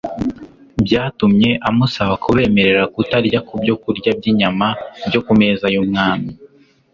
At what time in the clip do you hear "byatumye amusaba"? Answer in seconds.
0.85-2.13